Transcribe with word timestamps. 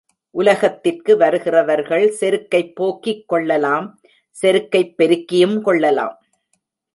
உலகத்திற்கு 0.31 1.17
வருகிறவர்கள் 1.17 2.15
செருக்கைப் 2.19 2.75
போக்கிக் 2.75 3.27
கொள்ளலாம் 3.27 3.99
செருக்கைப் 4.41 4.93
பெருக்கியும் 4.97 5.61
கொள்ளலாம். 5.61 6.25